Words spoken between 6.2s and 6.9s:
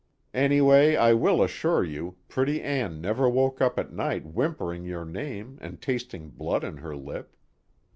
blood on